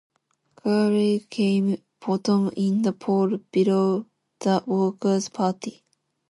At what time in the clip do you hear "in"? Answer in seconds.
2.57-2.81